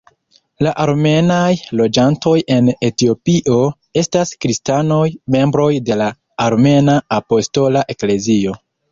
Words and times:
La 0.65 0.69
armenaj 0.83 1.49
loĝantoj 1.81 2.31
en 2.55 2.71
Etiopio 2.87 3.57
estas 4.01 4.31
kristanoj 4.45 5.03
membroj 5.35 5.67
de 5.91 5.97
la 6.01 6.07
Armena 6.47 6.97
Apostola 7.19 7.85
Eklezio. 7.95 8.55